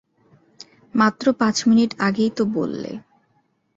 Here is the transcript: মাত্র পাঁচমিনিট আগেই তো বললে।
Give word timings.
মাত্র 0.95 1.25
পাঁচমিনিট 1.33 1.91
আগেই 1.99 2.31
তো 2.37 2.43
বললে। 2.55 2.91